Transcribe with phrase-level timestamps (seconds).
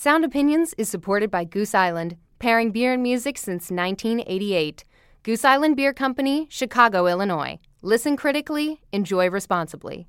[0.00, 4.84] Sound Opinions is supported by Goose Island, pairing beer and music since 1988.
[5.24, 7.58] Goose Island Beer Company, Chicago, Illinois.
[7.82, 10.06] Listen critically, enjoy responsibly.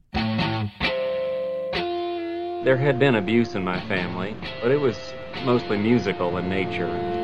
[2.63, 4.95] There had been abuse in my family, but it was
[5.43, 7.18] mostly musical in nature.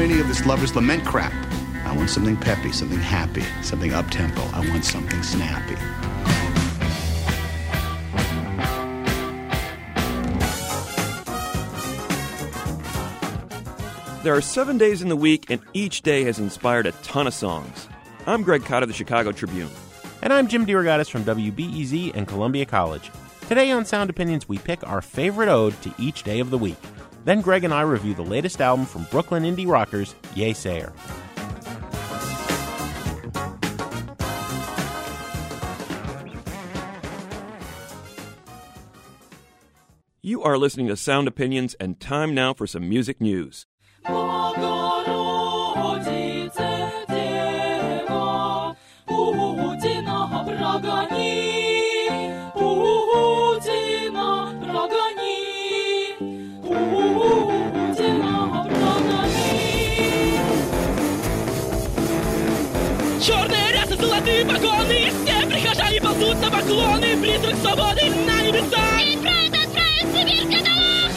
[0.00, 1.32] Want any of this lover's lament crap.
[1.84, 4.40] I want something peppy, something happy, something up tempo.
[4.54, 5.74] I want something snappy.
[14.22, 17.34] There are seven days in the week, and each day has inspired a ton of
[17.34, 17.88] songs.
[18.26, 19.70] I'm Greg Kot of the Chicago Tribune.
[20.22, 23.10] And I'm Jim DeRogatis from WBEZ and Columbia College.
[23.48, 26.78] Today on Sound Opinions, we pick our favorite ode to each day of the week.
[27.24, 30.92] Then Greg and I review the latest album from Brooklyn indie rockers, Yeasayer.
[40.22, 43.66] You are listening to Sound Opinions, and time now for some music news.
[64.69, 70.43] золотые погоны Все прихожане ползут на поклоны Призрак свободы на небесах И правда отправится мир
[70.57, 71.11] каталог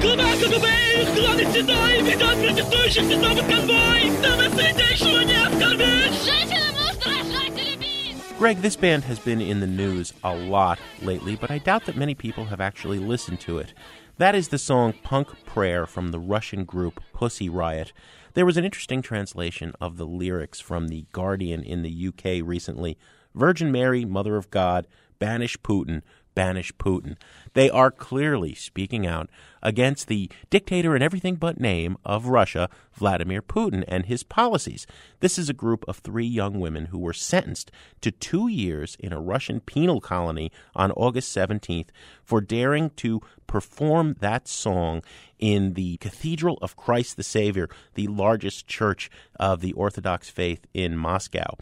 [0.00, 6.96] Глубоко губы, их главный седой Ведет протестующих безумный конвой Дабы святейшего не оскорбить Женщина муж
[7.02, 11.50] дрожать и любить Greg, this band has been in the news a lot lately, but
[11.50, 13.74] I doubt that many people have actually listened to it.
[14.18, 17.92] That is the song Punk Prayer from the Russian group Pussy Riot.
[18.33, 22.97] There was an interesting translation of the lyrics from The Guardian in the UK recently.
[23.35, 24.87] Virgin Mary, Mother of God,
[25.19, 26.01] banish Putin,
[26.35, 27.15] banish Putin.
[27.53, 29.29] They are clearly speaking out
[29.61, 34.85] against the dictator in everything but name of Russia, Vladimir Putin, and his policies.
[35.21, 37.71] This is a group of three young women who were sentenced
[38.01, 41.89] to two years in a Russian penal colony on August 17th
[42.23, 45.01] for daring to perform that song
[45.39, 50.97] in the Cathedral of Christ the Savior, the largest church of the Orthodox faith in
[50.97, 51.57] Moscow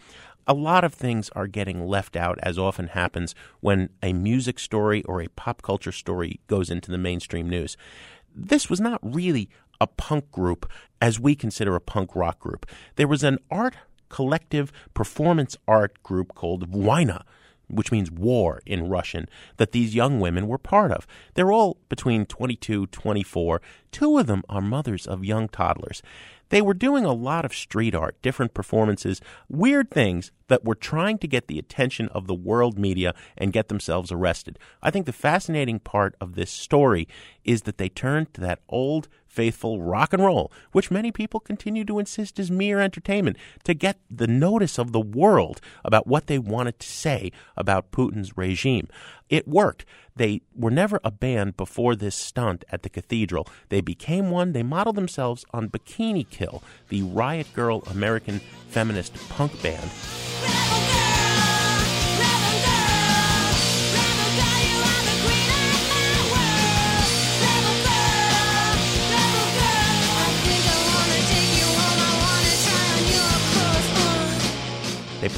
[0.46, 5.02] a lot of things are getting left out, as often happens when a music story
[5.04, 7.76] or a pop culture story goes into the mainstream news.
[8.34, 9.48] This was not really
[9.80, 10.70] a punk group
[11.00, 12.66] as we consider a punk rock group.
[12.96, 13.74] There was an art
[14.08, 17.22] collective performance art group called Voina
[17.72, 21.06] which means war in Russian, that these young women were part of.
[21.34, 23.62] They're all between 22, 24.
[23.90, 26.02] Two of them are mothers of young toddlers.
[26.52, 31.16] They were doing a lot of street art, different performances, weird things that were trying
[31.18, 34.58] to get the attention of the world media and get themselves arrested.
[34.82, 37.08] I think the fascinating part of this story
[37.42, 41.86] is that they turned to that old faithful rock and roll, which many people continue
[41.86, 46.38] to insist is mere entertainment, to get the notice of the world about what they
[46.38, 48.88] wanted to say about Putin's regime.
[49.30, 49.86] It worked.
[50.14, 53.48] They were never a band before this stunt at the cathedral.
[53.70, 54.52] They became one.
[54.52, 59.90] They modeled themselves on Bikini Kill, the Riot Grrrl American feminist punk band.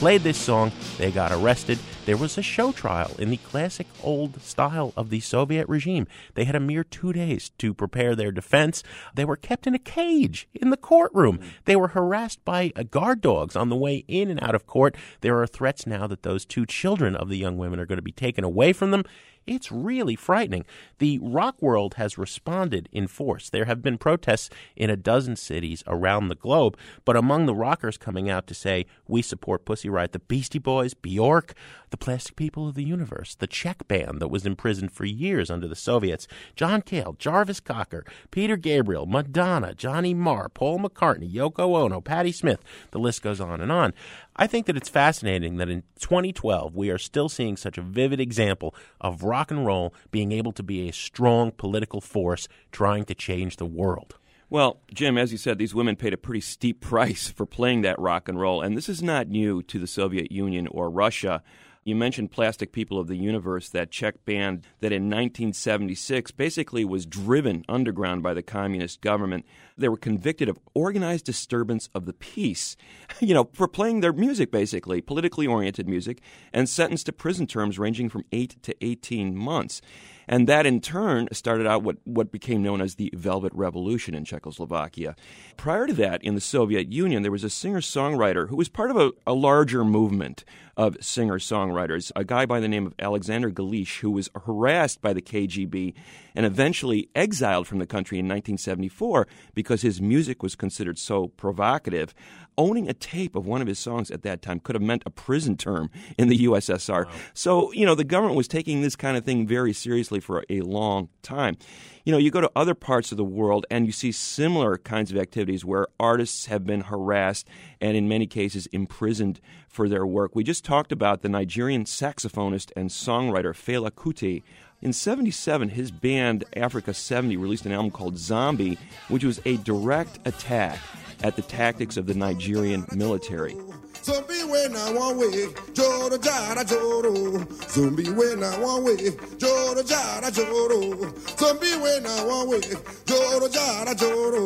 [0.05, 1.79] Played this song, they got arrested.
[2.05, 6.07] There was a show trial in the classic old style of the Soviet regime.
[6.35, 8.83] They had a mere two days to prepare their defense.
[9.15, 11.41] They were kept in a cage in the courtroom.
[11.65, 14.95] They were harassed by uh, guard dogs on the way in and out of court.
[15.23, 18.03] There are threats now that those two children of the young women are going to
[18.03, 19.05] be taken away from them.
[19.47, 20.65] It's really frightening.
[20.99, 23.51] The rock world has responded in force.
[23.51, 27.99] There have been protests in a dozen cities around the globe, but among the rockers
[27.99, 31.55] coming out to say, we support Pussy Riot, the Beastie Boys, Bjork,
[31.95, 35.69] the Plastic People of the Universe, the Czech band that was imprisoned for years under
[35.69, 36.27] the Soviets,
[36.57, 42.65] John Cale, Jarvis Cocker, Peter Gabriel, Madonna, Johnny Marr, Paul McCartney, Yoko Ono, Patti Smith,
[42.91, 43.95] the list goes on and on.
[44.35, 48.19] I think that it's fascinating that in 2012 we are still seeing such a vivid
[48.19, 53.15] example of rock and roll being able to be a strong political force trying to
[53.15, 54.17] change the world.
[54.51, 58.01] Well, Jim, as you said, these women paid a pretty steep price for playing that
[58.01, 61.43] rock and roll, and this is not new to the Soviet Union or Russia.
[61.87, 67.05] You mentioned Plastic People of the Universe, that Czech band that in 1976 basically was
[67.05, 69.45] driven underground by the communist government.
[69.77, 72.79] They were convicted of organized disturbance of the peace,
[73.21, 76.23] you know, for playing their music, basically, politically oriented music,
[76.55, 79.83] and sentenced to prison terms ranging from 8 to 18 months.
[80.29, 84.25] And that in turn started out what, what became known as the Velvet Revolution in
[84.25, 85.17] Czechoslovakia.
[85.57, 88.91] Prior to that, in the Soviet Union, there was a singer songwriter who was part
[88.91, 90.45] of a, a larger movement
[90.77, 95.13] of singer songwriters, a guy by the name of Alexander Galich, who was harassed by
[95.13, 95.95] the KGB
[96.35, 102.15] and eventually exiled from the country in 1974 because his music was considered so provocative.
[102.57, 105.11] Owning a tape of one of his songs at that time could have meant a
[105.11, 107.07] prison term in the USSR.
[107.07, 107.13] Wow.
[107.35, 110.61] So, you know, the government was taking this kind of thing very seriously for a
[110.61, 111.57] long time.
[112.05, 115.11] You know, you go to other parts of the world and you see similar kinds
[115.11, 117.49] of activities where artists have been harassed
[117.81, 120.35] and, in many cases, imprisoned for their work.
[120.35, 124.43] We just talked about the Nigerian saxophonist and songwriter Fela Kuti.
[124.83, 128.79] In 77, his band Africa 70 released an album called Zombie,
[129.09, 130.79] which was a direct attack
[131.23, 133.57] at the tactics of the Nigerian military.
[134.05, 137.47] Zombie when I want way, Joro Jara Joro.
[137.69, 141.11] Zombie when I want way, Joro Jara Joro.
[141.39, 142.61] Zombie when I want way,
[143.07, 144.45] Joro Jara Joro.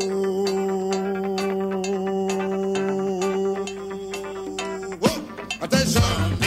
[5.60, 6.37] Attention,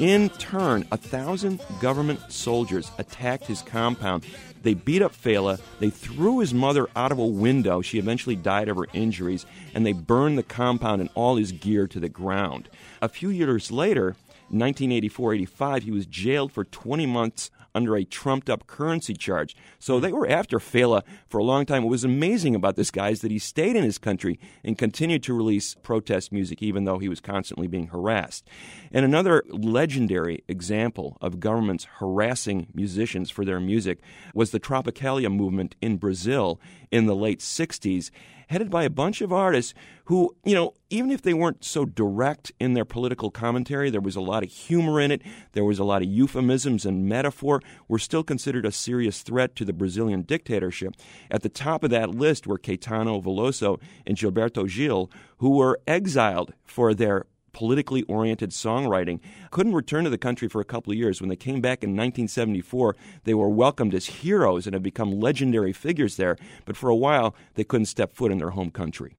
[0.00, 4.24] In turn, a thousand government soldiers attacked his compound.
[4.62, 5.60] They beat up Fela.
[5.78, 7.82] They threw his mother out of a window.
[7.82, 9.44] She eventually died of her injuries.
[9.74, 12.70] And they burned the compound and all his gear to the ground.
[13.02, 14.16] A few years later,
[14.48, 19.56] 1984 85, he was jailed for 20 months under a trumped up currency charge.
[19.78, 20.02] So hmm.
[20.02, 21.82] they were after Fela for a long time.
[21.82, 25.22] What was amazing about this guy is that he stayed in his country and continued
[25.24, 28.46] to release protest music even though he was constantly being harassed.
[28.92, 34.00] And another legendary example of governments harassing musicians for their music
[34.34, 36.60] was the Tropicalia movement in Brazil
[36.90, 38.10] in the late 60s
[38.50, 39.74] headed by a bunch of artists
[40.06, 44.16] who, you know, even if they weren't so direct in their political commentary, there was
[44.16, 45.22] a lot of humor in it,
[45.52, 49.64] there was a lot of euphemisms and metaphor, were still considered a serious threat to
[49.64, 50.96] the Brazilian dictatorship.
[51.30, 55.08] At the top of that list were Caetano Veloso and Gilberto Gil,
[55.38, 59.20] who were exiled for their politically oriented songwriting.
[59.50, 61.20] Couldn't return to the country for a couple of years.
[61.20, 65.72] When they came back in 1974, they were welcomed as heroes and have become legendary
[65.72, 66.36] figures there.
[66.64, 69.16] But for a while, they couldn't step foot in their home country.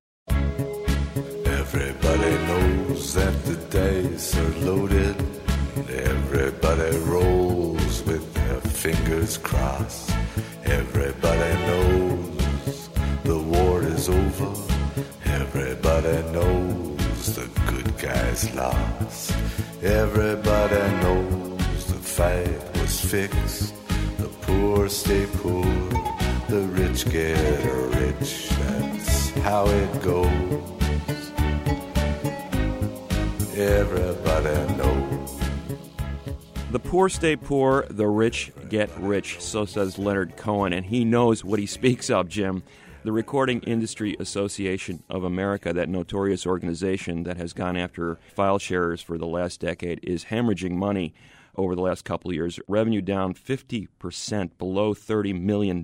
[1.45, 5.15] Everybody knows that the dice are loaded.
[5.89, 10.11] Everybody rolls with their fingers crossed.
[10.65, 12.89] Everybody knows
[13.23, 14.53] the war is over.
[15.25, 16.80] Everybody knows
[18.01, 19.31] guys lost.
[19.83, 23.75] Everybody knows the fight was fixed.
[24.17, 25.63] The poor stay poor,
[26.49, 27.37] the rich get
[27.95, 28.49] rich.
[28.49, 31.31] That's how it goes.
[33.55, 35.39] Everybody knows.
[36.71, 41.43] The poor stay poor, the rich get rich, so says Leonard Cohen, and he knows
[41.43, 42.63] what he speaks of, Jim.
[43.03, 49.01] The Recording Industry Association of America, that notorious organization that has gone after file sharers
[49.01, 51.15] for the last decade, is hemorrhaging money
[51.55, 52.59] over the last couple of years.
[52.67, 55.83] Revenue down 50%, below $30 million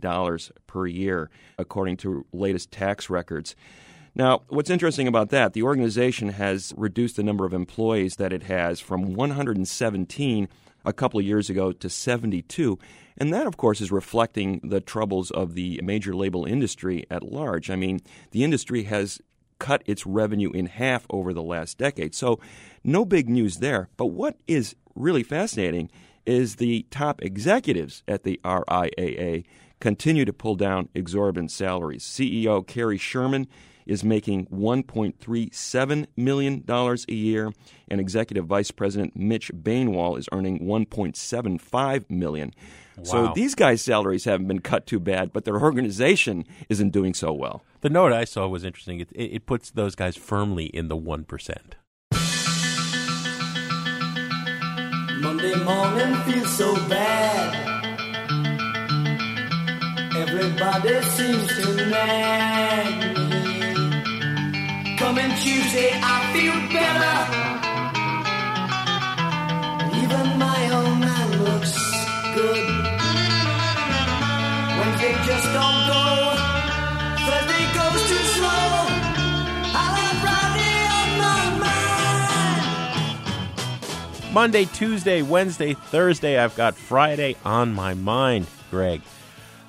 [0.68, 3.56] per year, according to latest tax records.
[4.14, 8.44] Now, what's interesting about that, the organization has reduced the number of employees that it
[8.44, 10.48] has from 117
[10.86, 12.78] a couple of years ago to 72.
[13.18, 17.70] And that, of course, is reflecting the troubles of the major label industry at large.
[17.70, 18.00] I mean,
[18.32, 19.22] the industry has
[19.60, 22.14] cut its revenue in half over the last decade.
[22.14, 22.40] So,
[22.84, 23.90] no big news there.
[23.98, 25.90] But what is really fascinating
[26.26, 29.46] is the top executives at the RIAA
[29.80, 32.04] continue to pull down exorbitant salaries.
[32.04, 33.48] CEO Cary Sherman
[33.88, 37.54] is making $1.37 million a year,
[37.88, 42.54] and Executive Vice President Mitch Bainwol is earning $1.75 million.
[42.98, 43.04] Wow.
[43.04, 47.32] So these guys' salaries haven't been cut too bad, but their organization isn't doing so
[47.32, 47.64] well.
[47.82, 49.00] The note I saw was interesting.
[49.00, 51.58] It, it puts those guys firmly in the 1%.
[55.22, 57.78] Monday morning feels so bad.
[60.16, 63.17] Everybody seems to nag me
[65.08, 67.18] coming Tuesday, I feel better.
[70.04, 71.74] Even my old man looks
[72.36, 72.66] good.
[74.78, 74.92] When
[75.26, 76.04] just don't go,
[77.24, 78.64] Thursday goes too slow.
[84.34, 89.02] Monday, Tuesday, Wednesday, Thursday, I've got Friday on my mind, Greg.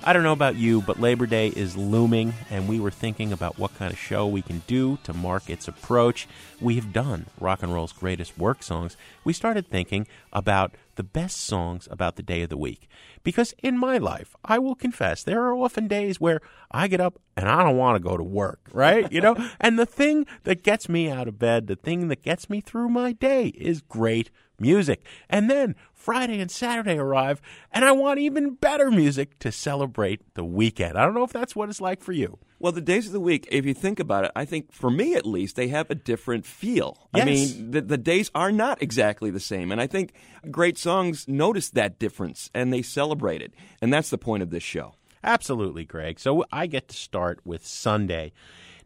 [0.09, 3.59] I don't know about you, but Labor Day is looming, and we were thinking about
[3.59, 6.27] what kind of show we can do to mark its approach.
[6.59, 8.97] We have done rock and roll's greatest work songs.
[9.23, 12.89] We started thinking about the best songs about the day of the week.
[13.21, 17.19] Because in my life, I will confess, there are often days where I get up
[17.37, 19.11] and I don't want to go to work, right?
[19.11, 19.37] You know?
[19.59, 22.89] and the thing that gets me out of bed, the thing that gets me through
[22.89, 25.05] my day is great music.
[25.29, 30.45] And then Friday and Saturday arrive, and I want even better music to celebrate the
[30.45, 30.97] weekend.
[30.97, 32.39] I don't know if that's what it's like for you.
[32.57, 35.15] Well, the days of the week, if you think about it, I think for me
[35.15, 37.09] at least, they have a different feel.
[37.13, 37.21] Yes.
[37.21, 39.71] I mean, the, the days are not exactly the same.
[39.71, 40.13] And I think
[40.51, 43.53] great songs notice that difference and they celebrate it.
[43.81, 44.95] And that's the point of this show.
[45.23, 46.19] Absolutely, Greg.
[46.19, 48.33] So I get to start with Sunday.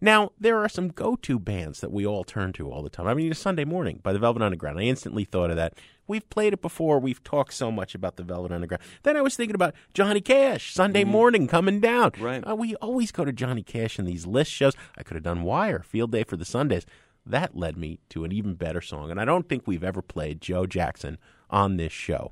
[0.03, 3.07] Now, there are some go to bands that we all turn to all the time.
[3.07, 4.77] I mean, Sunday Morning by the Velvet Underground.
[4.77, 5.75] I instantly thought of that.
[6.07, 6.99] We've played it before.
[6.99, 8.83] We've talked so much about the Velvet Underground.
[9.03, 12.11] Then I was thinking about Johnny Cash, Sunday morning coming down.
[12.19, 12.45] Right.
[12.45, 14.73] Uh, we always go to Johnny Cash in these list shows.
[14.97, 16.85] I could have done Wire, Field Day for the Sundays.
[17.25, 19.09] That led me to an even better song.
[19.09, 21.17] And I don't think we've ever played Joe Jackson
[21.49, 22.29] on this show.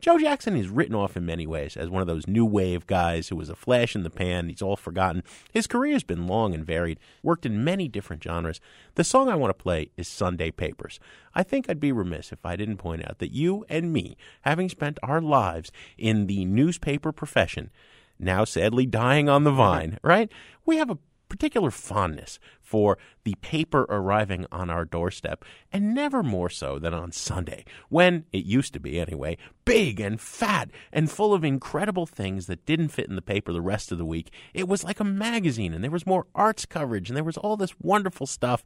[0.00, 3.28] Joe Jackson is written off in many ways as one of those new wave guys
[3.28, 4.48] who was a flash in the pan.
[4.48, 5.22] He's all forgotten.
[5.52, 8.62] His career has been long and varied, worked in many different genres.
[8.94, 11.00] The song I want to play is Sunday Papers.
[11.34, 14.70] I think I'd be remiss if I didn't point out that you and me, having
[14.70, 17.70] spent our lives in the newspaper profession,
[18.18, 20.32] now sadly dying on the vine, right?
[20.64, 22.38] We have a particular fondness
[22.70, 28.26] for the paper arriving on our doorstep, and never more so than on Sunday, when,
[28.32, 32.90] it used to be anyway, big and fat and full of incredible things that didn't
[32.90, 34.30] fit in the paper the rest of the week.
[34.54, 37.56] It was like a magazine, and there was more arts coverage, and there was all
[37.56, 38.62] this wonderful stuff.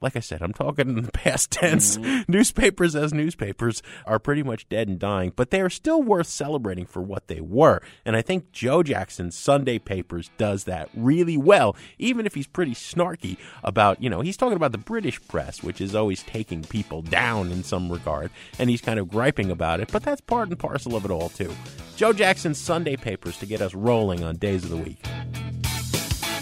[0.00, 1.96] Like I said, I'm talking in the past tense.
[1.96, 2.22] Mm-hmm.
[2.32, 6.84] Newspapers as newspapers are pretty much dead and dying, but they are still worth celebrating
[6.84, 7.80] for what they were.
[8.04, 12.74] And I think Joe Jackson's Sunday Papers does that really well, even if he's pretty
[12.74, 17.02] snarky about, you know, he's talking about the British press, which is always taking people
[17.02, 20.58] down in some regard, and he's kind of griping about it, but that's part and
[20.58, 21.54] parcel of it all, too.
[21.96, 25.02] Joe Jackson's Sunday Papers to get us rolling on days of the week.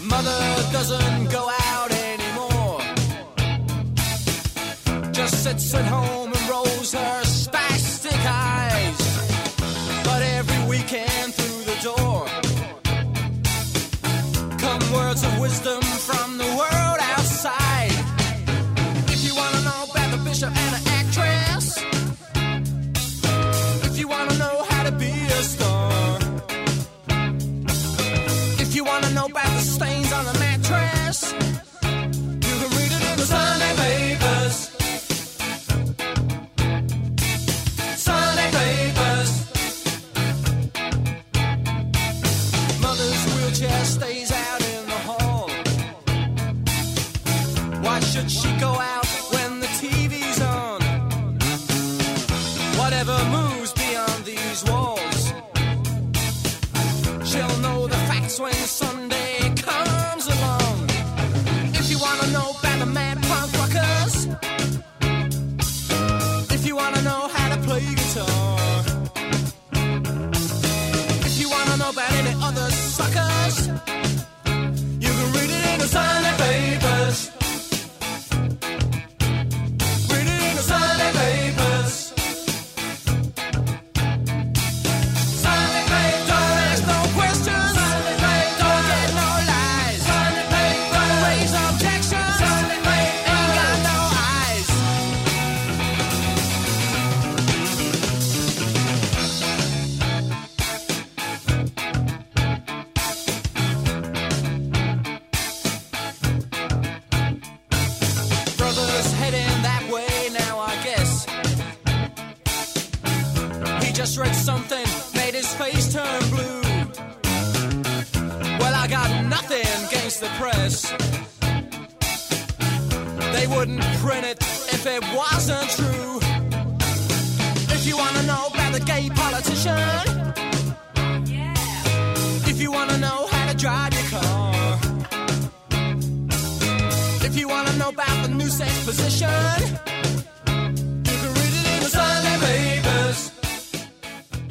[0.03, 2.81] Mother doesn't go out anymore.
[5.11, 8.97] Just sits at home and rolls her spastic eyes.
[10.03, 12.27] But every weekend through the door
[14.59, 16.24] come words of wisdom from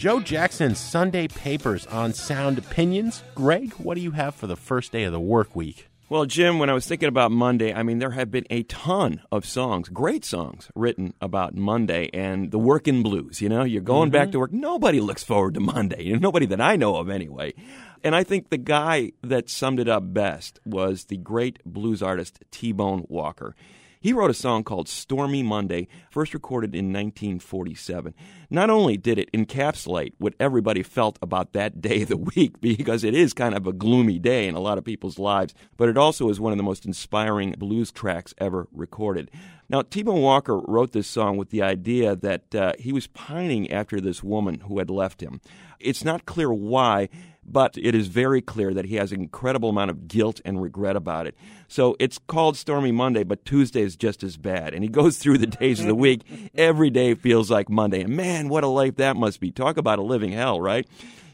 [0.05, 3.23] Joe Jackson's Sunday Papers on Sound Opinions.
[3.35, 5.89] Greg, what do you have for the first day of the work week?
[6.11, 9.23] Well, Jim, when I was thinking about Monday, I mean, there have been a ton
[9.33, 13.41] of songs, great songs, written about Monday and the working blues.
[13.41, 14.41] You know, you're going back to mm-hmm.
[14.41, 14.53] work.
[14.53, 16.03] Nobody looks forward to Monday.
[16.03, 17.55] You know, nobody that I know of, anyway.
[18.03, 22.45] And I think the guy that summed it up best was the great blues artist
[22.51, 23.57] T Bone Walker.
[24.05, 28.13] He wrote a song called Stormy Monday, first recorded in 1947.
[28.51, 33.03] Not only did it encapsulate what everybody felt about that day of the week, because
[33.03, 35.97] it is kind of a gloomy day in a lot of people's lives, but it
[35.97, 39.31] also is one of the most inspiring blues tracks ever recorded.
[39.71, 43.71] Now, T Bone Walker wrote this song with the idea that uh, he was pining
[43.71, 45.41] after this woman who had left him.
[45.81, 47.09] It's not clear why,
[47.47, 50.97] but it is very clear that he has an incredible amount of guilt and regret
[50.97, 51.37] about it.
[51.69, 54.75] So it's called Stormy Monday, but Tuesday is just as bad.
[54.75, 56.23] And he goes through the days of the week.
[56.55, 58.03] Every day feels like Monday.
[58.03, 59.51] And man, what a life that must be.
[59.51, 60.87] Talk about a living hell, right?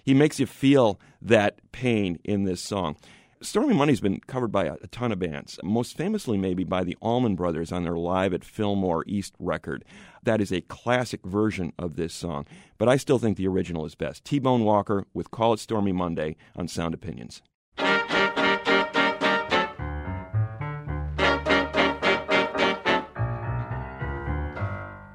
[0.04, 2.96] He makes you feel that pain in this song.
[3.42, 6.98] Stormy Monday's been covered by a, a ton of bands, most famously maybe by the
[7.00, 9.82] Allman Brothers on their Live at Fillmore East record.
[10.22, 12.44] That is a classic version of this song,
[12.76, 14.26] but I still think the original is best.
[14.26, 17.40] T Bone Walker with Call It Stormy Monday on Sound Opinions.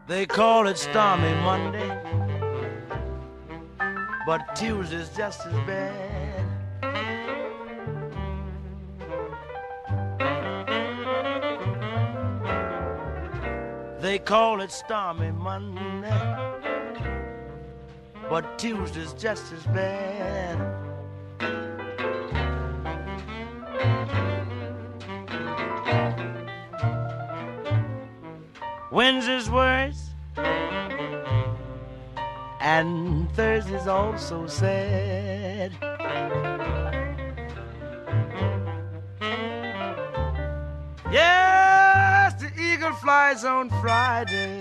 [0.08, 1.90] They call it Stormy Monday,
[4.26, 6.25] but Tuesday's just as bad.
[14.06, 16.12] They call it Stormy Monday,
[18.30, 20.60] but Tuesday's just as bad.
[28.92, 30.12] Wednesday's worse,
[32.62, 35.72] and Thursday's also sad.
[43.06, 44.60] Flies on Friday,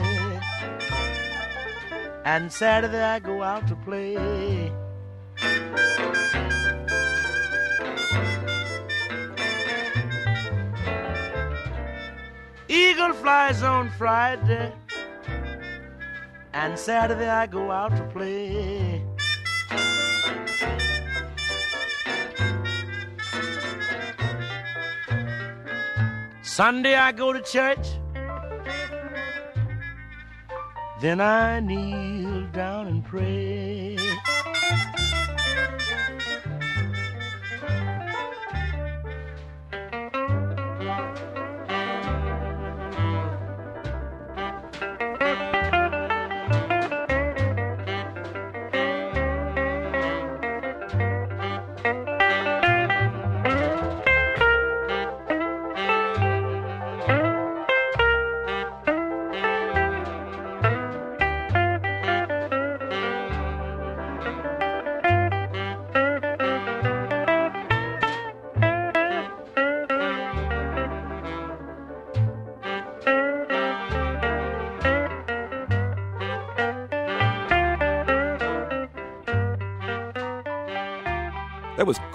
[2.26, 4.70] and Saturday I go out to play.
[12.68, 14.74] Eagle flies on Friday,
[16.52, 19.02] and Saturday I go out to play.
[26.42, 27.86] Sunday I go to church,
[31.04, 33.98] then I kneel down and pray.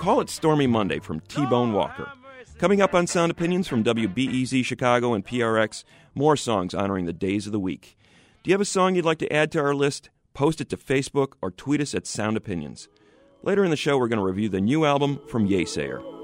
[0.09, 2.11] Call It Stormy Monday from T Bone Walker.
[2.57, 5.83] Coming up on Sound Opinions from WBEZ Chicago and PRX,
[6.15, 7.95] more songs honoring the days of the week.
[8.41, 10.09] Do you have a song you'd like to add to our list?
[10.33, 12.89] Post it to Facebook or tweet us at Sound Opinions.
[13.43, 16.18] Later in the show, we're going to review the new album from Yeasayer.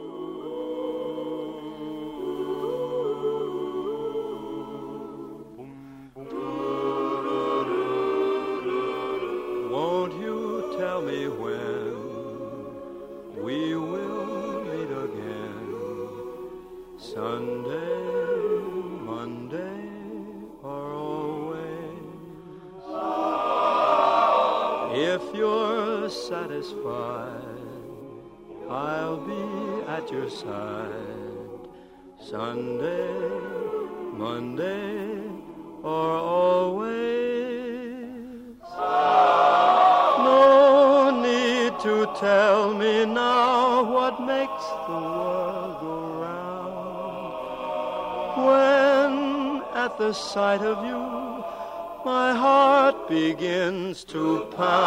[50.16, 51.44] Sight of you,
[52.06, 54.85] my heart begins to pound,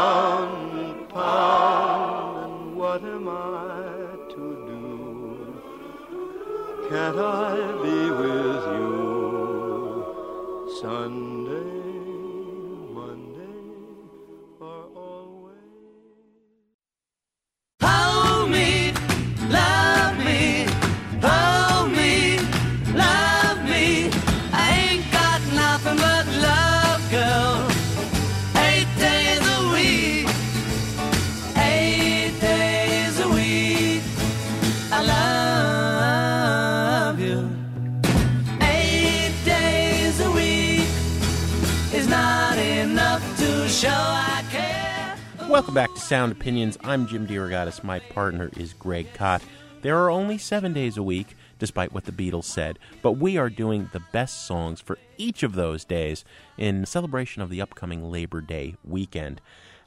[45.48, 46.76] Welcome back to Sound Opinions.
[46.84, 47.82] I'm Jim DeRogatis.
[47.82, 49.42] My partner is Greg Kot.
[49.80, 53.48] There are only seven days a week, despite what the Beatles said, but we are
[53.48, 56.22] doing the best songs for each of those days
[56.58, 59.40] in celebration of the upcoming Labor Day weekend.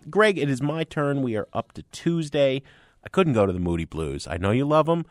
[0.09, 1.21] Greg, it is my turn.
[1.21, 2.63] We are up to Tuesday.
[3.05, 4.25] I couldn't go to the Moody Blues.
[4.25, 5.05] I know you love them.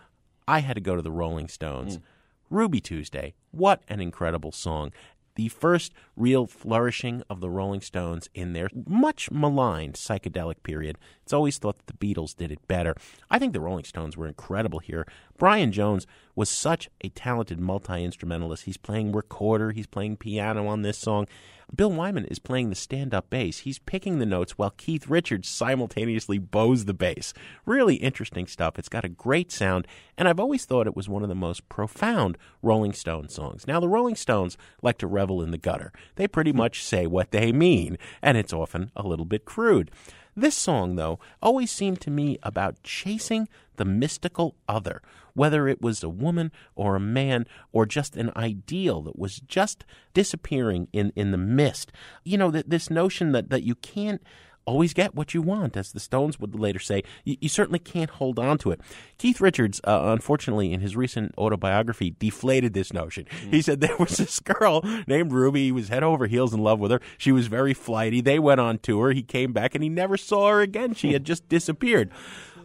[0.49, 1.95] I had to go to the Rolling Stones.
[1.95, 2.03] Hmm.
[2.51, 3.35] Ruby Tuesday.
[3.53, 4.93] What an incredible song.
[5.37, 10.99] The first real flourishing of the Rolling Stones in their much maligned psychedelic period.
[11.23, 12.95] It's always thought that the Beatles did it better.
[13.31, 15.07] I think the Rolling Stones were incredible here.
[15.39, 18.65] Brian Jones was such a talented multi instrumentalist.
[18.65, 21.27] He's playing recorder, he's playing piano on this song.
[21.75, 23.61] Bill Wyman is playing the stand up bass.
[23.61, 27.33] He's picking the notes while Keith Richards simultaneously bows the bass.
[27.65, 28.79] Really interesting stuff.
[28.79, 29.87] It's got a great sound,
[30.19, 33.67] and I've always thought it was one of the most profound Rolling Stone songs.
[33.67, 35.93] Now, the Rolling Stones like to revel in the gutter.
[36.17, 39.91] They pretty much say what they mean, and it's often a little bit crude.
[40.37, 43.49] This song, though, always seemed to me about chasing
[43.81, 45.01] the mystical other,
[45.33, 49.87] whether it was a woman or a man or just an ideal that was just
[50.13, 51.91] disappearing in, in the mist.
[52.23, 54.23] You know, th- this notion that, that you can't
[54.67, 57.03] always get what you want, as the Stones would later say.
[57.25, 58.81] You, you certainly can't hold on to it.
[59.17, 63.27] Keith Richards, uh, unfortunately, in his recent autobiography, deflated this notion.
[63.51, 65.65] He said there was this girl named Ruby.
[65.65, 67.01] He was head over heels in love with her.
[67.17, 68.21] She was very flighty.
[68.21, 69.13] They went on tour.
[69.13, 70.95] He came back and he never saw her again.
[70.95, 72.11] She had just disappeared.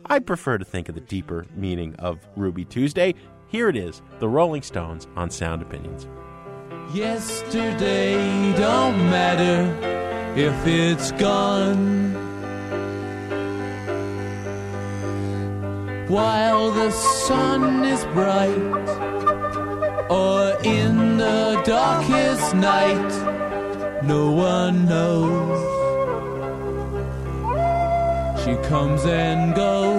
[0.07, 3.15] I prefer to think of the deeper meaning of Ruby Tuesday.
[3.47, 6.07] Here it is The Rolling Stones on Sound Opinions.
[6.93, 8.13] Yesterday
[8.55, 9.65] don't matter
[10.39, 12.13] if it's gone.
[16.07, 18.55] While the sun is bright,
[20.11, 25.84] or in the darkest night, no one knows.
[28.45, 29.95] She comes and goes.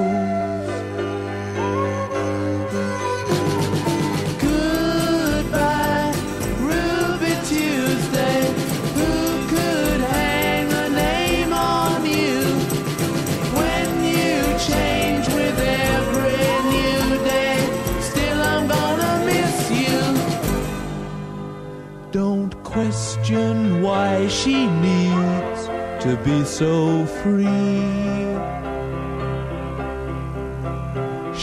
[4.40, 6.12] Goodbye,
[6.60, 8.40] Ruby Tuesday.
[8.94, 9.12] Who
[9.48, 12.44] could hang a name on you
[13.58, 14.38] when you
[14.70, 17.58] change with every new day?
[18.00, 19.98] Still, I'm gonna miss you.
[22.12, 25.66] Don't question why she needs
[26.04, 27.95] to be so free.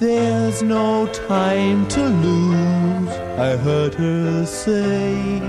[0.00, 5.42] There's no time to lose, I heard her say.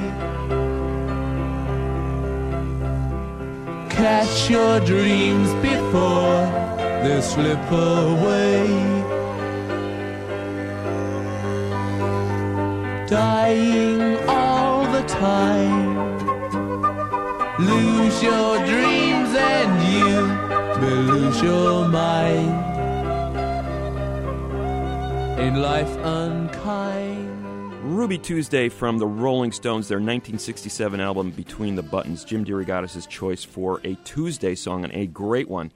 [3.89, 6.41] Catch your dreams before
[7.01, 8.67] they slip away.
[13.07, 16.17] Dying all the time.
[17.57, 22.80] Lose your dreams and you may lose your mind.
[25.41, 27.73] In life unkind.
[27.83, 32.23] Ruby Tuesday from the Rolling Stones, their 1967 album Between the Buttons.
[32.23, 35.71] Jim DeRogatis' choice for a Tuesday song and a great one.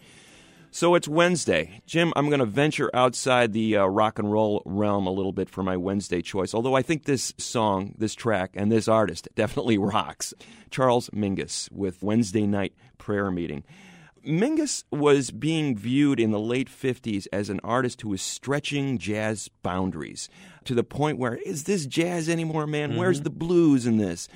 [0.70, 1.82] So it's Wednesday.
[1.88, 5.50] Jim, I'm going to venture outside the uh, rock and roll realm a little bit
[5.50, 9.80] for my Wednesday choice, although I think this song, this track, and this artist definitely
[9.80, 10.36] rocks.
[10.70, 13.64] Charles Mingus with Wednesday Night Prayer Meeting.
[14.26, 19.50] Mingus was being viewed in the late 50s as an artist who was stretching jazz
[19.62, 20.30] boundaries
[20.64, 22.96] to the point where, is this jazz anymore, man?
[22.96, 24.28] Where's the blues in this?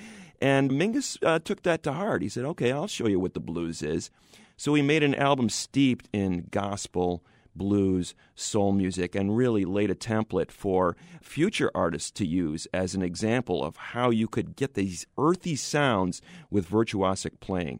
[0.41, 2.21] And Mingus uh, took that to heart.
[2.21, 4.09] He said, okay, I'll show you what the blues is.
[4.57, 7.23] So he made an album steeped in gospel,
[7.55, 13.01] blues, soul music, and really laid a template for future artists to use as an
[13.01, 17.79] example of how you could get these earthy sounds with virtuosic playing.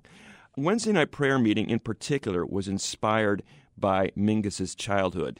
[0.63, 3.43] Wednesday Night Prayer Meeting, in particular, was inspired
[3.77, 5.39] by Mingus's childhood.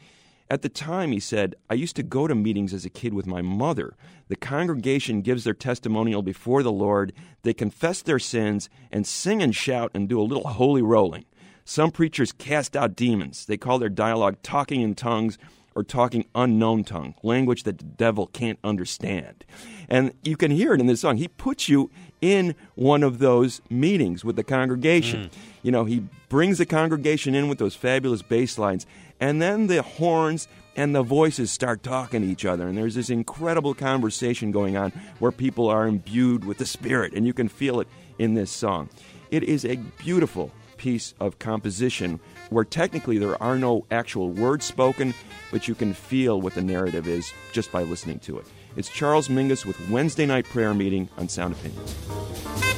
[0.49, 3.27] At the time, he said, I used to go to meetings as a kid with
[3.27, 3.95] my mother.
[4.29, 7.11] The congregation gives their testimonial before the Lord,
[7.43, 11.25] they confess their sins, and sing and shout and do a little holy rolling.
[11.65, 13.45] Some preachers cast out demons.
[13.45, 15.37] They call their dialogue talking in tongues
[15.75, 19.45] or talking unknown tongue, language that the devil can't understand.
[19.87, 21.17] And you can hear it in this song.
[21.17, 25.25] He puts you in one of those meetings with the congregation.
[25.25, 25.29] Mm.
[25.63, 28.85] You know, he brings the congregation in with those fabulous bass lines,
[29.19, 32.67] and then the horns and the voices start talking to each other.
[32.67, 37.25] And there's this incredible conversation going on where people are imbued with the Spirit, and
[37.25, 38.89] you can feel it in this song.
[39.31, 45.13] It is a beautiful piece of composition where technically there are no actual words spoken,
[45.51, 48.45] but you can feel what the narrative is just by listening to it.
[48.75, 52.68] It's Charles Mingus with Wednesday Night Prayer Meeting on Sound Opinions.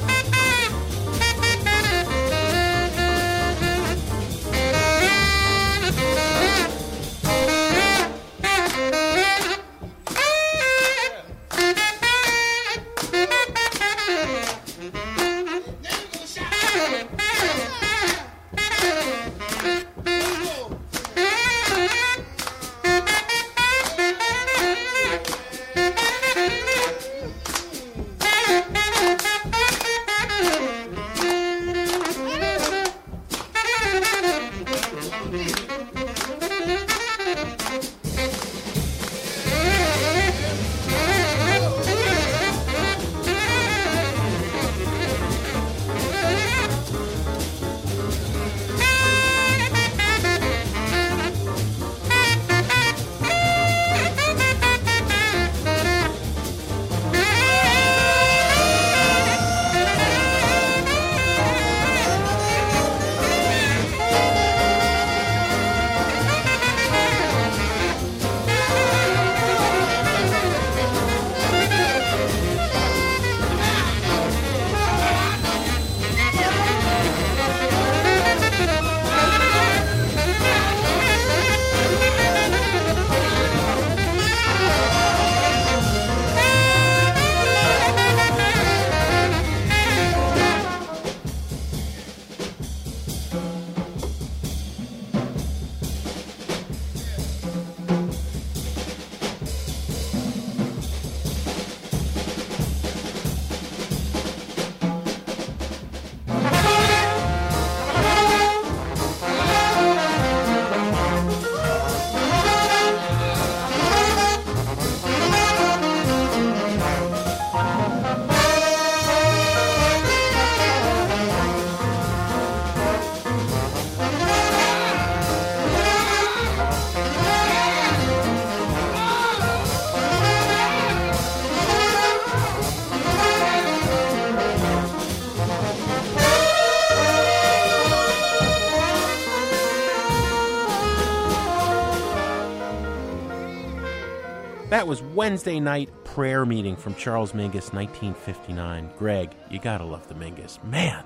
[144.82, 148.89] That was Wednesday night prayer meeting from Charles Mingus, 1959.
[148.98, 150.58] Greg, you gotta love the Mingus.
[150.63, 151.04] Man,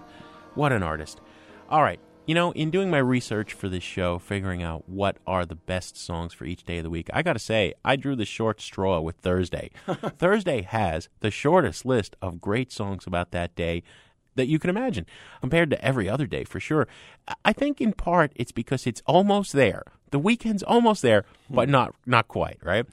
[0.53, 1.19] what an artist.
[1.67, 5.45] All right, you know, in doing my research for this show, figuring out what are
[5.45, 8.23] the best songs for each day of the week, I gotta say, I drew the
[8.23, 9.71] short straw with Thursday.
[10.17, 13.83] Thursday has the shortest list of great songs about that day
[14.35, 15.05] that you can imagine
[15.41, 16.88] compared to every other day for sure.
[17.27, 19.83] I- I think in part it's because it's almost there.
[20.11, 21.73] The weekend's almost there, but hmm.
[21.73, 22.85] not not quite, right?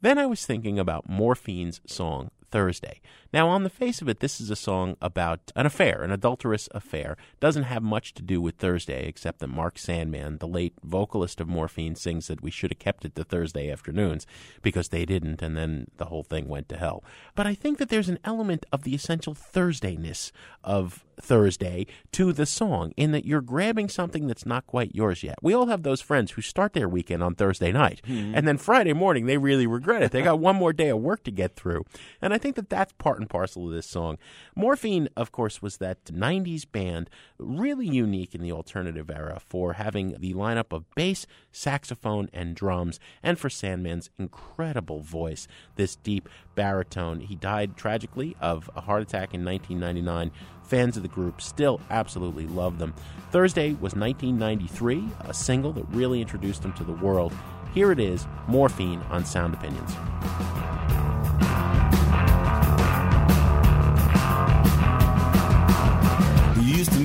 [0.00, 3.00] Then I was thinking about Morphine's song Thursday.
[3.36, 6.70] Now, on the face of it, this is a song about an affair, an adulterous
[6.72, 7.18] affair.
[7.38, 11.46] Doesn't have much to do with Thursday, except that Mark Sandman, the late vocalist of
[11.46, 14.26] Morphine, sings that we should have kept it to Thursday afternoons
[14.62, 17.04] because they didn't, and then the whole thing went to hell.
[17.34, 20.32] But I think that there's an element of the essential Thursdayness
[20.64, 25.36] of Thursday to the song in that you're grabbing something that's not quite yours yet.
[25.42, 28.34] We all have those friends who start their weekend on Thursday night, hmm.
[28.34, 30.12] and then Friday morning they really regret it.
[30.12, 31.84] They got one more day of work to get through.
[32.20, 34.18] And I think that that's part and parcel of this song.
[34.54, 40.16] Morphine, of course, was that 90s band, really unique in the alternative era for having
[40.18, 47.20] the lineup of bass, saxophone, and drums, and for Sandman's incredible voice, this deep baritone.
[47.20, 50.30] He died tragically of a heart attack in 1999.
[50.62, 52.94] Fans of the group still absolutely love them.
[53.30, 57.32] Thursday was 1993, a single that really introduced them to the world.
[57.74, 61.15] Here it is, Morphine on Sound Opinions.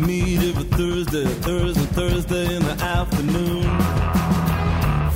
[0.02, 3.64] meet every Thursday, Thursday, Thursday in the afternoon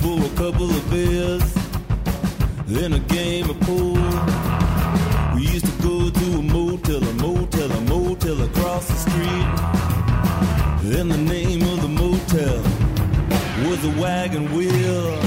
[0.01, 1.53] for a couple of beers,
[2.67, 3.95] then a game of pool.
[5.35, 9.49] We used to go to a motel, a motel, a motel across the street.
[10.91, 12.61] Then the name of the motel
[13.67, 15.24] was a wagon wheel.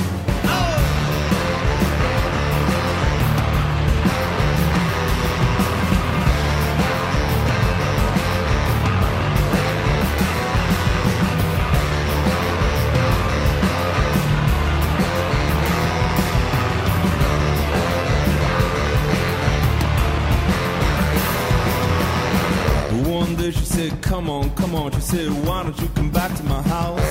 [23.78, 24.90] Said, Come on, come on.
[24.92, 27.08] She said, Why don't you come back to my house?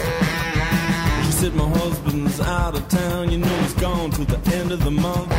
[1.25, 3.31] She said, My husband's out of town.
[3.31, 5.29] You know, he's gone till the end of the month.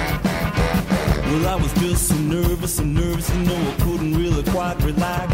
[1.28, 5.30] Well, I was just so nervous, so nervous, you know, I couldn't really quite relax.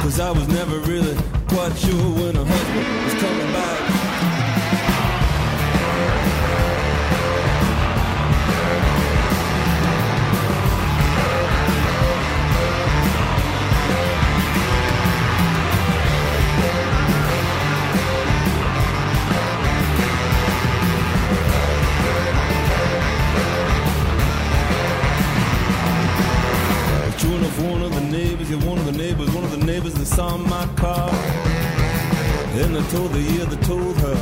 [0.00, 1.14] Cause I was never really
[1.48, 4.03] quite sure when her husband was coming back.
[32.90, 34.14] Told the yeah, they told her,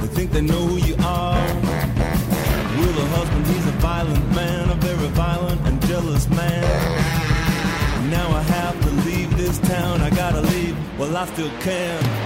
[0.00, 1.46] they think they know who you are.
[2.76, 8.10] Well, the husband, he's a violent man, a very violent and jealous man.
[8.10, 12.17] Now I have to leave this town, I gotta leave, well, I still can.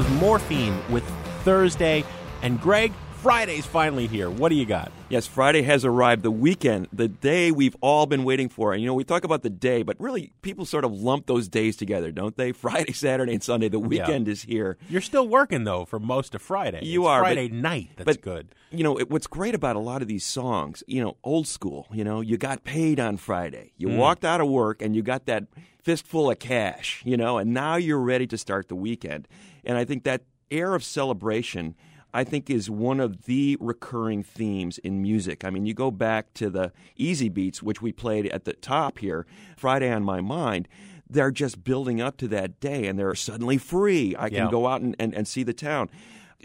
[0.00, 1.04] Was Morphine with
[1.44, 2.04] Thursday.
[2.40, 4.30] And Greg, Friday's finally here.
[4.30, 4.90] What do you got?
[5.10, 6.22] Yes, Friday has arrived.
[6.22, 8.72] The weekend, the day we've all been waiting for.
[8.72, 11.48] And you know, we talk about the day, but really, people sort of lump those
[11.48, 12.52] days together, don't they?
[12.66, 13.68] Friday, Saturday, and Sunday.
[13.68, 14.78] The weekend is here.
[14.88, 16.80] You're still working though for most of Friday.
[16.82, 17.90] You It's are, but- Friday night.
[17.96, 18.54] That's but, good.
[18.70, 21.88] You know, it, what's great about a lot of these songs, you know, old school,
[21.92, 23.72] you know, you got paid on Friday.
[23.76, 23.96] You Mm.
[23.98, 25.44] walked out of work and you got that
[25.82, 29.26] fistful of cash, you know, and now you're ready to start the weekend.
[29.64, 31.74] And I think that air of celebration,
[32.12, 35.44] I think, is one of the recurring themes in music.
[35.44, 39.26] I mean, you go back to the Easybeats, which we played at the top here,
[39.56, 40.68] Friday on My Mind.
[41.08, 44.14] They're just building up to that day, and they're suddenly free.
[44.18, 44.50] I can Yeah.
[44.50, 45.90] go out and, and, and see the town.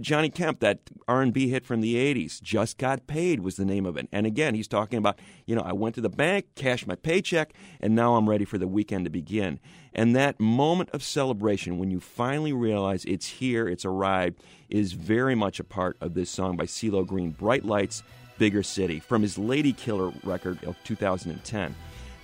[0.01, 3.97] Johnny Kemp, that R&B hit from the 80s, Just Got Paid was the name of
[3.97, 4.07] it.
[4.11, 7.53] And again, he's talking about, you know, I went to the bank, cashed my paycheck,
[7.79, 9.59] and now I'm ready for the weekend to begin.
[9.93, 15.35] And that moment of celebration when you finally realize it's here, it's arrived, is very
[15.35, 18.03] much a part of this song by CeeLo Green, Bright Lights,
[18.37, 21.73] Bigger City, from his Lady Killer record of 2010.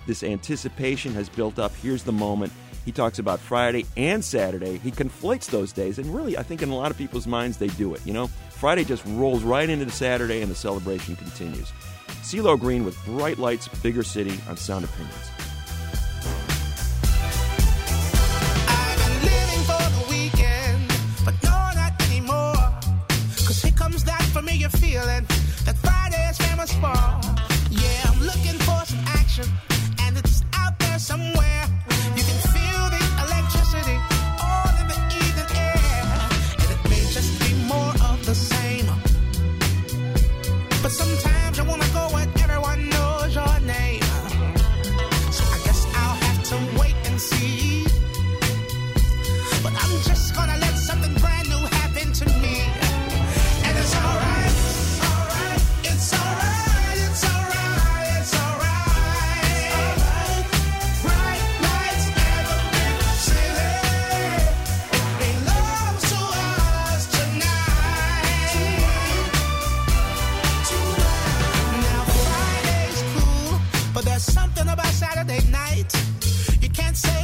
[0.06, 1.72] This anticipation has built up.
[1.76, 2.52] Here's the moment.
[2.84, 4.78] He talks about Friday and Saturday.
[4.78, 7.68] He conflates those days, and really, I think in a lot of people's minds, they
[7.68, 8.00] do it.
[8.04, 11.72] You know, Friday just rolls right into the Saturday, and the celebration continues.
[12.22, 15.30] CeeLo Green with Bright Lights, Bigger City on Sound Opinions.
[18.68, 19.62] I've been living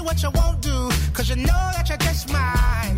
[0.08, 2.96] what you won't do, cause you know that you're just might.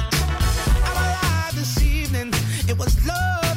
[0.87, 2.33] I'm alive this evening.
[2.69, 3.50] It was love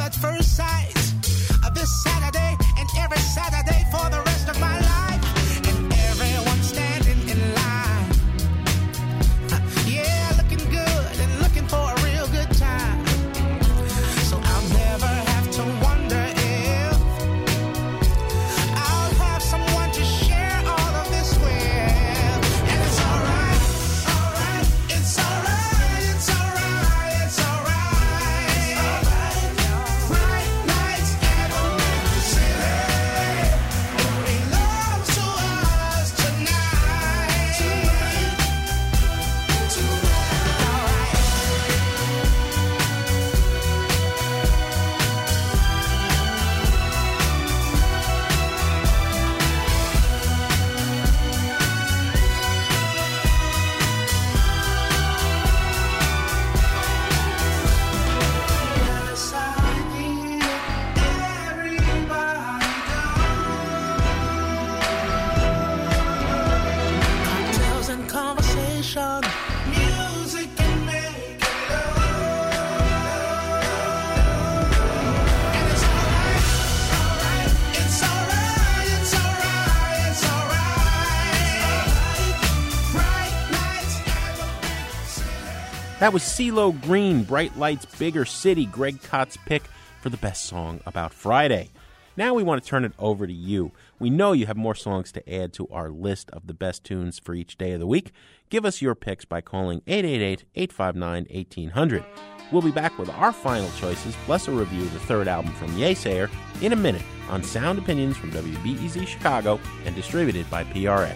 [86.04, 89.64] That was CeeLo Green, Bright Lights, Bigger City, Greg Kot's pick
[90.02, 91.70] for the best song about Friday.
[92.18, 93.72] Now we want to turn it over to you.
[94.00, 97.20] We know you have more songs to add to our list of the best tunes
[97.20, 98.12] for each day of the week.
[98.50, 102.04] Give us your picks by calling 888 859 1800.
[102.52, 105.70] We'll be back with our final choices, plus a review of the third album from
[105.78, 106.30] Yeasayer
[106.62, 111.16] in a minute on Sound Opinions from WBEZ Chicago and distributed by PRX.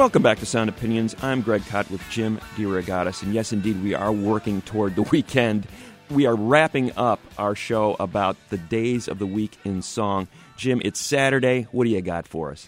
[0.00, 1.14] Welcome back to Sound Opinions.
[1.20, 5.66] I'm Greg Kot with Jim DeRogatis, and yes, indeed, we are working toward the weekend.
[6.08, 10.26] We are wrapping up our show about the days of the week in song.
[10.56, 11.68] Jim, it's Saturday.
[11.70, 12.66] What do you got for us?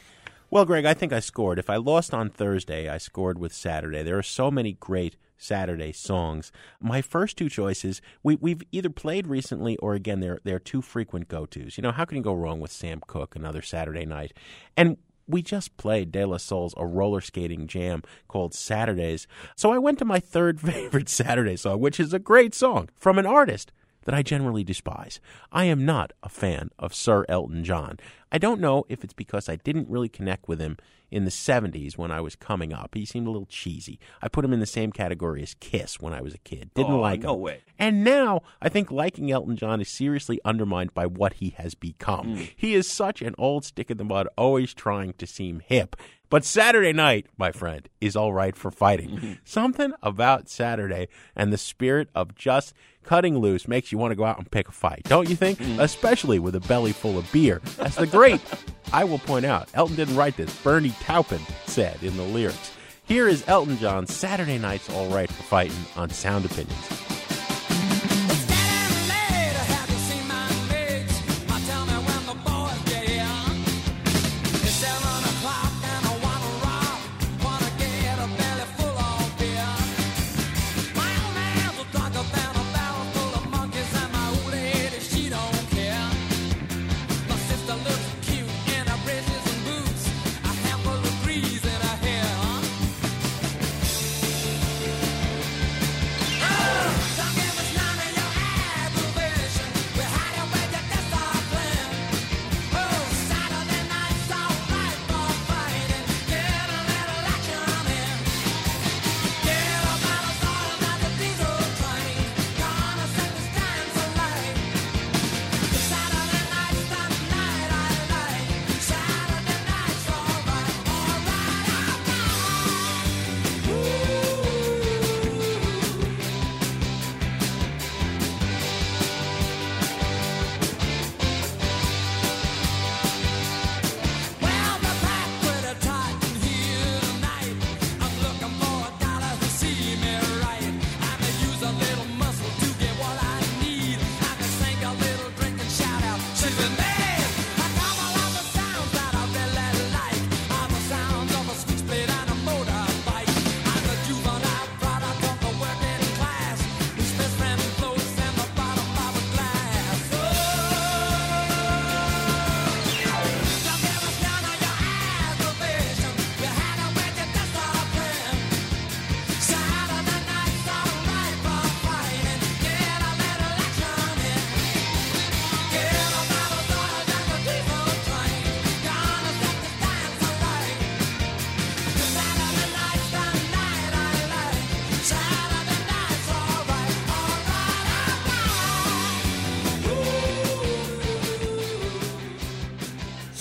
[0.51, 1.59] Well, Greg, I think I scored.
[1.59, 4.03] If I lost on Thursday, I scored with Saturday.
[4.03, 6.53] There are so many great Saturday songs.
[6.80, 11.28] My first two choices, we, we've either played recently or again, they're, they're two frequent
[11.28, 11.78] go tos.
[11.78, 14.35] You know, how can you go wrong with Sam Cooke, another Saturday night?
[14.76, 14.99] And
[15.33, 19.26] we just played De La Soul's a roller skating jam called Saturdays.
[19.57, 23.18] So I went to my third favorite Saturday song, which is a great song from
[23.18, 23.72] an artist
[24.05, 25.20] that I generally despise.
[25.51, 27.99] I am not a fan of Sir Elton John.
[28.33, 30.78] I don't know if it's because I didn't really connect with him
[31.11, 32.95] in the 70s when I was coming up.
[32.95, 34.01] He seemed a little cheesy.
[34.22, 36.70] I put him in the same category as Kiss when I was a kid.
[36.74, 37.41] Didn't Oh, like no him.
[37.41, 37.61] way.
[37.78, 42.37] And now I think liking Elton John is seriously undermined by what he has become.
[42.39, 42.43] Hmm.
[42.57, 45.95] He is such an old stick in the mud, always trying to seem hip.
[46.30, 49.11] But Saturday night, my friend, is all right for fighting.
[49.11, 49.33] Mm-hmm.
[49.45, 52.72] Something about Saturday and the spirit of just
[53.03, 55.59] cutting loose makes you want to go out and pick a fight, don't you think?
[55.62, 55.78] Mm.
[55.80, 57.61] Especially with a belly full of beer.
[57.78, 58.21] As the great,
[58.92, 62.70] I will point out, Elton didn't write this, Bernie Taupin said in the lyrics.
[63.04, 67.32] Here is Elton John's Saturday Night's All Right for Fighting on Sound Opinions.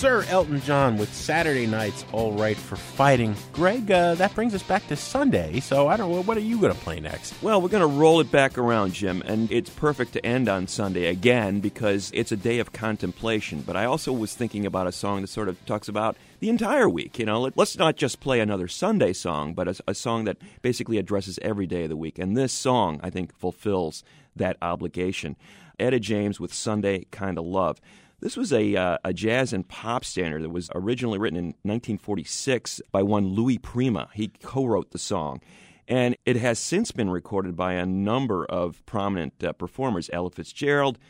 [0.02, 3.36] Sir Elton John with Saturday Night's All Right for Fighting.
[3.52, 6.58] Greg, uh, that brings us back to Sunday, so I don't know, what are you
[6.58, 7.40] going to play next?
[7.40, 10.66] Well, we're going to roll it back around, Jim, and it's perfect to end on
[10.66, 13.62] Sunday again because it's a day of contemplation.
[13.64, 16.88] But I also was thinking about a song that sort of talks about the entire
[16.88, 17.20] week.
[17.20, 20.36] You know, Let, us not just play another Sunday song, but a, a song that
[20.62, 22.18] basically addresses every day of the week.
[22.18, 24.02] And this song, I think, fulfills
[24.34, 25.36] that obligation.
[25.78, 27.80] Etta James with Sunday Kinda Love.
[28.22, 32.80] This was a, uh, a jazz and pop standard that was originally written in 1946
[32.92, 34.10] by one Louis Prima.
[34.14, 35.40] He co wrote the song.
[35.88, 41.00] And it has since been recorded by a number of prominent uh, performers Ella Fitzgerald,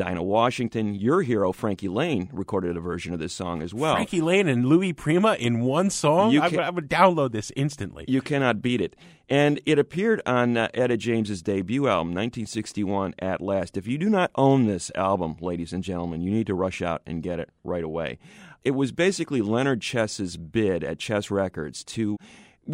[0.00, 3.96] Dinah Washington, your hero Frankie Laine recorded a version of this song as well.
[3.96, 6.30] Frankie Laine and Louis Prima in one song?
[6.30, 8.06] You I, would- I would download this instantly.
[8.08, 8.96] You cannot beat it.
[9.28, 13.76] And it appeared on uh, Etta James's debut album, 1961, At Last.
[13.76, 17.02] If you do not own this album, ladies and gentlemen, you need to rush out
[17.04, 18.18] and get it right away.
[18.64, 22.16] It was basically Leonard Chess's bid at Chess Records to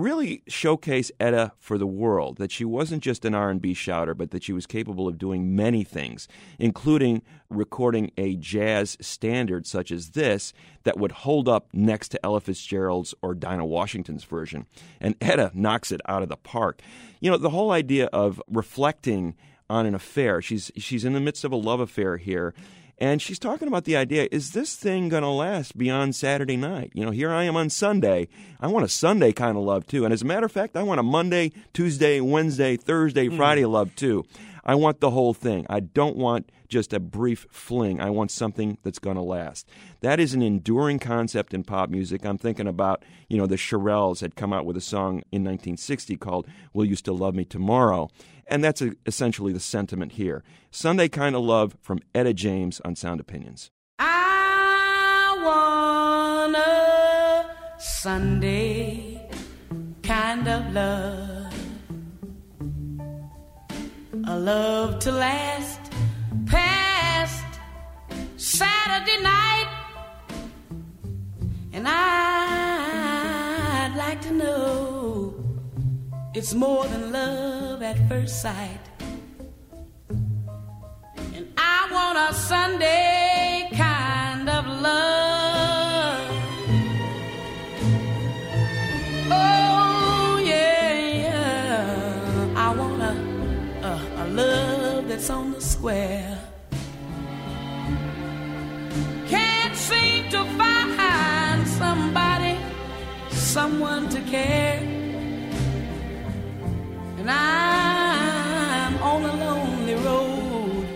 [0.01, 4.43] really showcase Etta for the world that she wasn't just an R&B shouter but that
[4.43, 6.29] she was capable of doing many things
[6.59, 10.53] including recording a jazz standard such as this
[10.85, 14.67] that would hold up next to Ella Fitzgerald's or Dinah Washington's version.
[15.01, 16.81] And Etta knocks it out of the park.
[17.21, 19.35] You know the whole idea of reflecting
[19.69, 22.55] on an affair she's she's in the midst of a love affair here
[22.99, 26.93] and she's talking about the idea is this thing going to last beyond Saturday night?
[26.95, 28.29] You know, here I am on Sunday.
[28.61, 30.05] I want a Sunday kind of love too.
[30.05, 33.37] And as a matter of fact, I want a Monday, Tuesday, Wednesday, Thursday, hmm.
[33.37, 34.25] Friday love too.
[34.67, 35.65] I want the whole thing.
[35.71, 38.01] I don't want just a brief fling.
[38.01, 39.69] I want something that's going to last.
[40.01, 42.27] That is an enduring concept in pop music.
[42.27, 46.17] I'm thinking about, you know, the Shirelles had come out with a song in 1960
[46.17, 48.11] called Will You Still Love Me Tomorrow?
[48.49, 50.43] And that's uh essentially the sentiment here.
[50.71, 53.71] Sunday Kind of Love from Etta James on Sound Opinions.
[54.01, 59.29] I want a Sunday
[60.03, 61.46] kind of love,
[64.29, 65.81] a love to last
[66.47, 67.45] past
[68.37, 69.69] Saturday night,
[71.73, 73.15] and I'd
[73.97, 75.35] like to know
[76.35, 78.81] it's more than love at first sight.
[80.09, 83.36] And I want a Sunday
[95.27, 96.39] that's on the square.
[99.27, 102.57] Can't seem to find somebody,
[103.31, 104.79] someone to care.
[107.19, 110.87] And I'm on a lonely road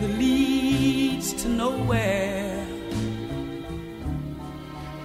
[0.00, 2.66] that leads to nowhere.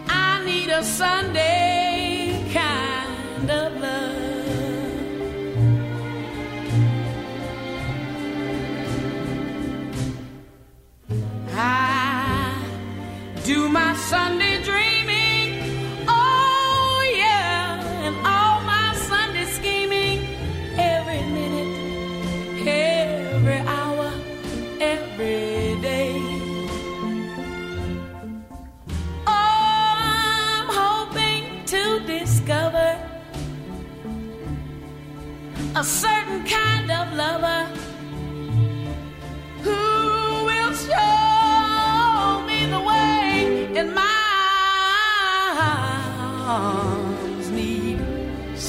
[0.08, 4.03] I need a Sunday kind of love.
[14.10, 14.43] Sunday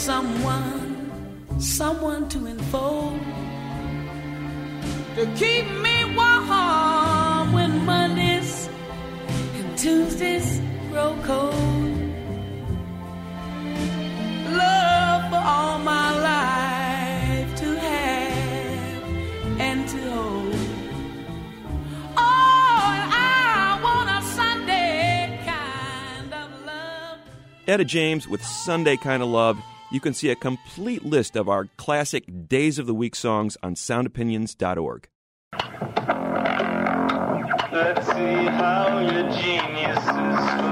[0.05, 3.19] someone someone to enfold
[5.17, 8.69] to keep me warm when mondays
[9.57, 11.55] and tuesdays grow cold
[14.53, 19.03] love for all my life to have
[19.59, 20.55] and to hold
[22.19, 27.19] Oh, I want a Sunday kind of love.
[27.67, 29.59] Etta James with Sunday Kind of Love.
[29.95, 33.77] You can see a complete list of our classic Days of the Week songs on
[33.77, 35.07] soundopinions.org.
[37.73, 40.64] Let's see how your genius is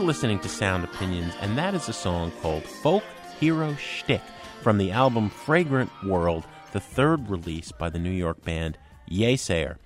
[0.00, 3.04] You're listening to Sound Opinions, and that is a song called Folk
[3.38, 4.22] Hero Shtick
[4.62, 8.78] from the album Fragrant World, the third release by the New York band
[9.10, 9.76] Yeasayer.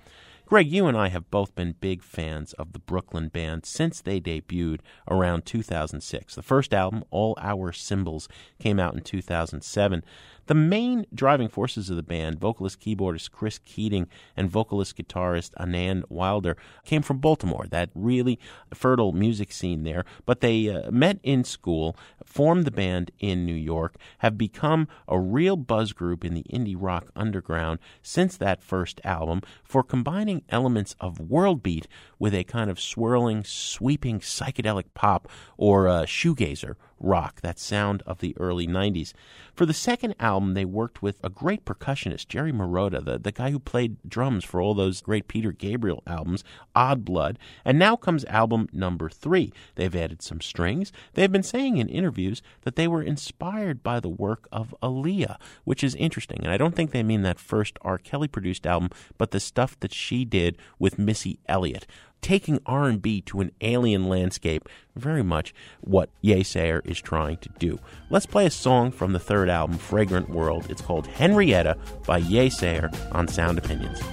[0.45, 4.21] Greg, you and I have both been big fans of the Brooklyn band since they
[4.21, 4.79] debuted
[5.11, 6.35] around 2006.
[6.35, 10.01] The first album, All Our Symbols, came out in 2007.
[10.47, 16.03] The main driving forces of the band, vocalist keyboardist Chris Keating and vocalist guitarist Anand
[16.09, 18.39] Wilder, came from Baltimore, that really
[18.73, 20.05] fertile music scene there.
[20.25, 25.19] But they uh, met in school, formed the band in New York, have become a
[25.19, 30.95] real buzz group in the indie rock underground since that first album for combining elements
[30.99, 31.87] of world beat
[32.19, 35.27] with a kind of swirling, sweeping psychedelic pop
[35.57, 36.75] or uh, shoegazer
[37.05, 39.13] rock, that sound of the early 90s.
[39.53, 43.51] For the second album, they worked with a great percussionist, Jerry Marotta, the, the guy
[43.51, 46.43] who played drums for all those great Peter Gabriel albums,
[46.75, 47.39] Odd Blood.
[47.63, 49.53] And now comes album number three.
[49.75, 50.91] They've added some strings.
[51.13, 55.83] They've been saying in interviews that they were inspired by the work of Aaliyah, which
[55.83, 56.39] is interesting.
[56.41, 57.97] And I don't think they mean that first R.
[57.97, 61.85] Kelly produced album, but the stuff that she did with Missy Elliott
[62.25, 67.77] taking R&B to an alien landscape, very much what Yeasayer is trying to do.
[68.09, 70.65] Let's play a song from the third album, Fragrant World.
[70.67, 73.99] It's called Henrietta by Yeasayer on Sound Opinions.
[73.99, 74.07] The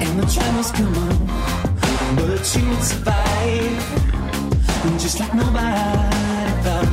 [0.00, 0.24] and the
[0.74, 2.46] come on, but would
[2.82, 3.84] survive,
[4.98, 6.88] just like nobody thought.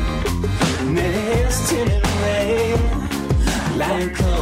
[1.68, 4.37] Tinted red, lying cold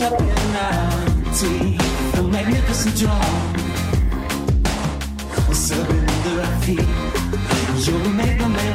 [0.00, 1.76] Ninety.
[2.14, 3.56] The magnificent drum.
[5.52, 6.86] Serving under our feet.
[7.84, 8.68] You'll make my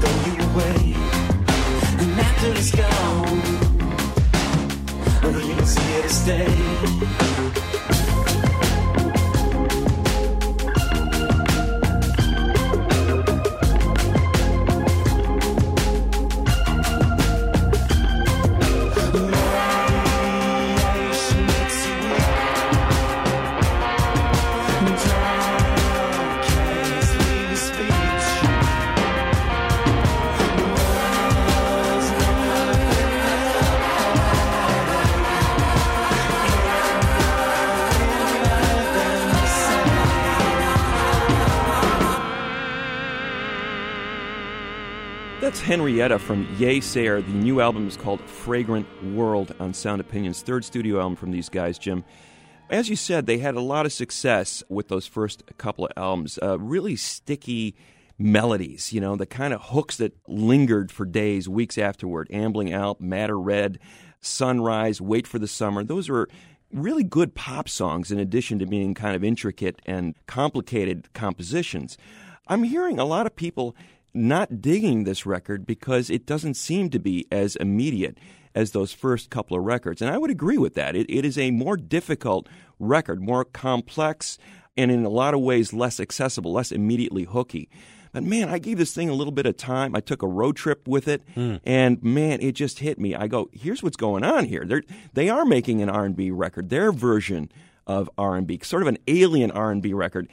[0.00, 0.96] throw you away.
[2.00, 3.44] And after it's gone,
[6.08, 7.23] stay.
[46.04, 47.24] From Yeasayer.
[47.24, 50.42] The new album is called Fragrant World on Sound Opinions.
[50.42, 52.04] Third studio album from these guys, Jim.
[52.68, 56.38] As you said, they had a lot of success with those first couple of albums.
[56.42, 57.74] Uh, really sticky
[58.18, 62.28] melodies, you know, the kind of hooks that lingered for days, weeks afterward.
[62.30, 63.78] Ambling Alp, Madder Red,
[64.20, 65.82] Sunrise, Wait for the Summer.
[65.82, 66.28] Those were
[66.70, 71.96] really good pop songs in addition to being kind of intricate and complicated compositions.
[72.46, 73.74] I'm hearing a lot of people
[74.14, 78.18] not digging this record because it doesn't seem to be as immediate
[78.54, 80.00] as those first couple of records.
[80.00, 80.94] And I would agree with that.
[80.94, 82.48] It, it is a more difficult
[82.78, 84.38] record, more complex,
[84.76, 87.68] and in a lot of ways less accessible, less immediately hooky.
[88.12, 89.96] But man, I gave this thing a little bit of time.
[89.96, 91.56] I took a road trip with it, hmm.
[91.64, 93.16] and man, it just hit me.
[93.16, 94.64] I go, here's what's going on here.
[94.64, 94.84] They're,
[95.14, 97.50] they are making an R&B record, their version
[97.88, 100.28] of R&B, sort of an alien R&B record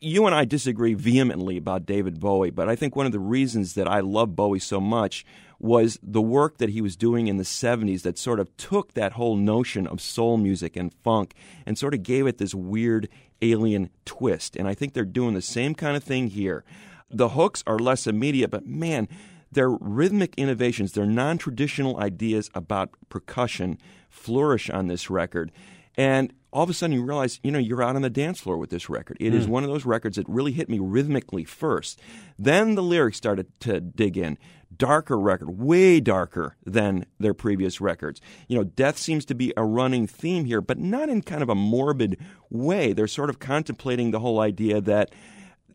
[0.00, 3.74] you and I disagree vehemently about David Bowie, but I think one of the reasons
[3.74, 5.24] that I love Bowie so much
[5.58, 9.12] was the work that he was doing in the 70s that sort of took that
[9.12, 11.34] whole notion of soul music and funk
[11.64, 13.08] and sort of gave it this weird
[13.40, 14.56] alien twist.
[14.56, 16.64] And I think they're doing the same kind of thing here.
[17.10, 19.08] The hooks are less immediate, but man,
[19.52, 23.78] their rhythmic innovations, their non traditional ideas about percussion
[24.10, 25.52] flourish on this record.
[25.96, 28.56] And all of a sudden you realize, you know, you're out on the dance floor
[28.58, 29.16] with this record.
[29.20, 29.50] It is Mm.
[29.50, 32.00] one of those records that really hit me rhythmically first.
[32.38, 34.38] Then the lyrics started to dig in.
[34.76, 38.20] Darker record, way darker than their previous records.
[38.48, 41.48] You know, death seems to be a running theme here, but not in kind of
[41.48, 42.18] a morbid
[42.50, 42.92] way.
[42.92, 45.12] They're sort of contemplating the whole idea that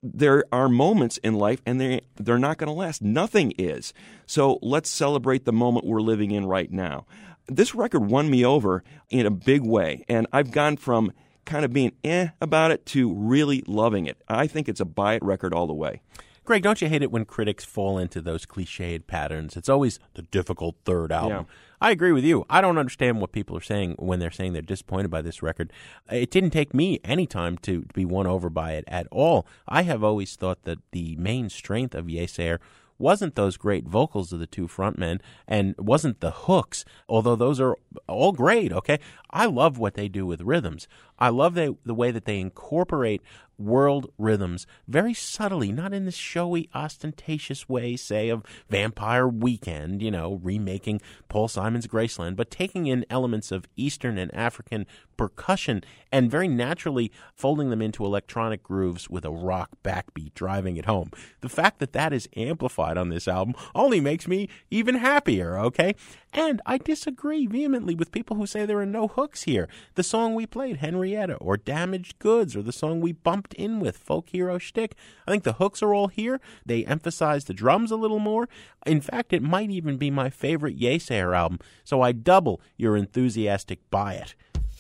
[0.02, 3.02] there are moments in life and they they're not going to last.
[3.02, 3.94] Nothing is.
[4.26, 7.06] So let's celebrate the moment we're living in right now.
[7.50, 11.12] This record won me over in a big way, and I've gone from
[11.46, 14.22] kind of being eh about it to really loving it.
[14.28, 16.02] I think it's a buy it record all the way.
[16.46, 19.56] Greg, don't you hate it when critics fall into those cliched patterns?
[19.56, 21.46] It's always the difficult third album.
[21.48, 21.56] Yeah.
[21.80, 22.46] I agree with you.
[22.50, 25.72] I don't understand what people are saying when they're saying they're disappointed by this record.
[26.12, 29.46] It didn't take me any time to be won over by it at all.
[29.68, 32.58] I have always thought that the main strength of Yeasayer
[33.00, 37.78] wasn't those great vocals of the two frontmen and wasn't the hooks, although those are
[38.08, 39.00] all great, okay?
[39.32, 40.88] I love what they do with rhythms.
[41.18, 43.22] I love they, the way that they incorporate
[43.58, 50.12] world rhythms very subtly, not in the showy, ostentatious way, say, of Vampire Weekend, you
[50.12, 54.86] know, remaking Paul Simon's Graceland, but taking in elements of Eastern and African
[55.20, 60.86] percussion and very naturally folding them into electronic grooves with a rock backbeat driving it
[60.86, 61.12] home.
[61.42, 65.94] The fact that that is amplified on this album only makes me even happier, okay?
[66.32, 69.68] And I disagree vehemently with people who say there are no hooks here.
[69.96, 73.98] The song we played, Henrietta, or Damaged Goods, or the song we bumped in with,
[73.98, 74.96] Folk Hero Shtick,
[75.28, 76.40] I think the hooks are all here.
[76.66, 78.48] They emphasize the drums a little more.
[78.86, 83.80] In fact, it might even be my favorite Yeasayer album, so I double your enthusiastic
[83.92, 84.34] buy it.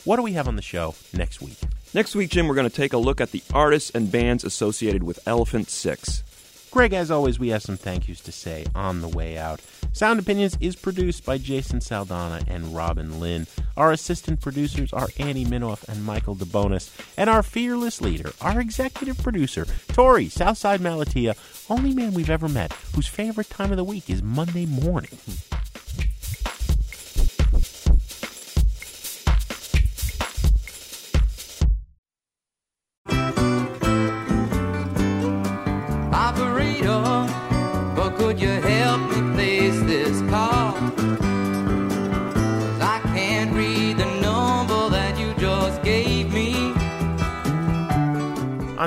[0.06, 1.58] What do we have on the show next week?
[1.93, 5.04] Next week, Jim, we're going to take a look at the artists and bands associated
[5.04, 6.24] with Elephant Six.
[6.72, 9.60] Greg, as always, we have some thank yous to say on the way out.
[9.91, 13.45] Sound Opinions is produced by Jason Saldanha and Robin Lynn.
[13.76, 16.95] Our assistant producers are Annie Minoff and Michael DeBonis.
[17.18, 21.36] And our fearless leader, our executive producer, Torey Southside Malatia,
[21.70, 25.18] only man we've ever met whose favorite time of the week is Monday morning.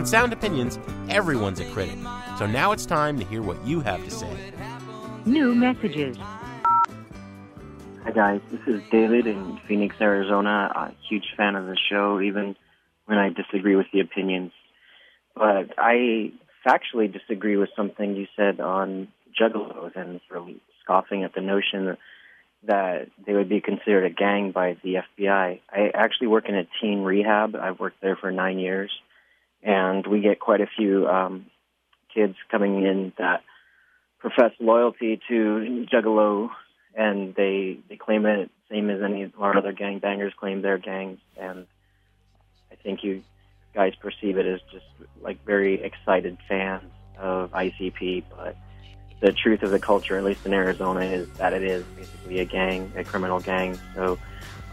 [0.03, 1.97] On Sound Opinions, everyone's a critic.
[2.37, 4.37] So now it's time to hear what you have to say.
[5.27, 6.17] New messages.
[8.03, 10.73] Hi guys, this is David in Phoenix, Arizona.
[10.75, 12.57] A huge fan of the show, even
[13.07, 14.51] when I disagree with the opinions.
[15.37, 16.33] But I
[16.67, 19.07] factually disagree with something you said on
[19.41, 21.97] Juggalos and really scoffing at the notion
[22.65, 25.61] that they would be considered a gang by the FBI.
[25.71, 27.55] I actually work in a teen rehab.
[27.55, 28.91] I've worked there for nine years,
[29.63, 31.47] and we get quite a few um,
[32.15, 33.43] kids coming in that
[34.19, 36.51] profess loyalty to Juggalo,
[36.95, 41.19] and they they claim it same as any of our other gangbangers claim their gangs,
[41.37, 41.67] and
[42.71, 43.23] I think you
[43.75, 44.85] guys perceive it as just
[45.23, 48.57] like very excited fans of ICP, but
[49.21, 52.45] the truth of the culture, at least in Arizona, is that it is basically a
[52.45, 53.79] gang, a criminal gang.
[53.95, 54.19] So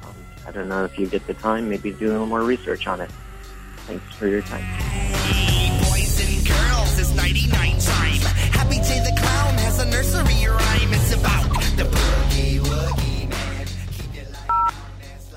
[0.04, 0.16] um,
[0.48, 3.00] I don't know if you get the time, maybe do a little more research on
[3.00, 3.12] it.
[3.90, 4.62] Thanks for your time.
[5.90, 8.22] Boys and girls, it's 99 time.
[8.54, 10.94] Happy J the Clown has a nursery rhyme.
[10.94, 13.66] It's about the boogie woogie man.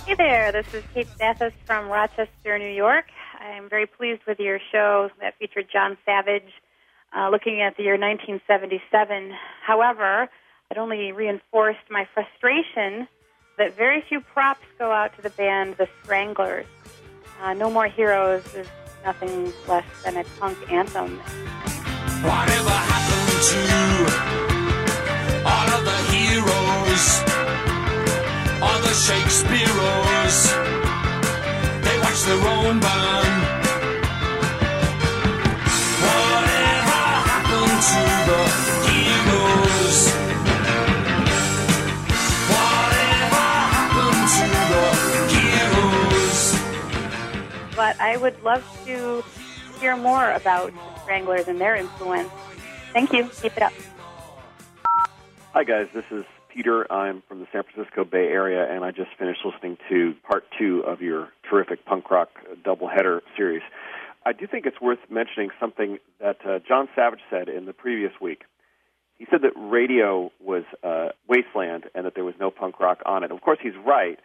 [0.07, 3.07] Hey there, this is Kate Mathis from Rochester, New York.
[3.41, 6.53] I'm very pleased with your show that featured Jon Savage
[7.17, 9.33] uh, looking at the year 1977.
[9.63, 10.29] However,
[10.71, 13.09] it only reinforced my frustration
[13.57, 16.67] that very few props go out to the band The Stranglers.
[17.43, 18.69] Uh, no More Heroes is
[19.05, 21.19] nothing less than a punk anthem.
[22.23, 23.61] Whatever happened to
[25.45, 27.05] all of the heroes,
[28.63, 30.37] all the Shakespearoes?
[31.83, 33.35] They watch their own burn.
[35.99, 38.12] Whatever happened to
[48.03, 49.23] I would love to
[49.79, 50.73] hear more about
[51.07, 52.29] Wranglers and their influence.
[52.93, 53.29] Thank you.
[53.41, 53.73] Keep it up.
[55.53, 55.87] Hi, guys.
[55.95, 56.91] This is Peter.
[56.93, 60.81] I'm from the San Francisco Bay Area, and I just finished listening to part two
[60.81, 62.31] of your terrific punk rock
[62.65, 63.63] doubleheader series.
[64.27, 68.13] I do think it's worth mentioning something that uh, Jon Savage said in the previous
[68.21, 68.43] week.
[69.17, 73.23] He said that radio was uh, wasteland and that there was no punk rock on
[73.23, 73.31] it.
[73.31, 74.19] Of course, he's right.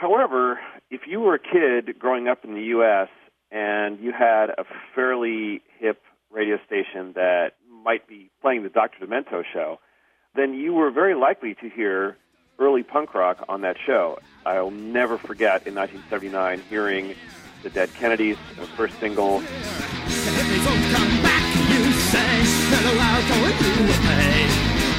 [0.00, 0.58] However,
[0.90, 3.08] if you were a kid growing up in the U.S.
[3.50, 7.50] and you had a fairly hip radio station that
[7.84, 9.04] might be playing the Dr.
[9.04, 9.78] Demento show,
[10.34, 12.16] then you were very likely to hear
[12.58, 14.18] early punk rock on that show.
[14.46, 17.14] I'll never forget in 1979 hearing
[17.62, 19.40] the Dead Kennedys, the first single.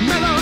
[0.05, 0.41] Mellow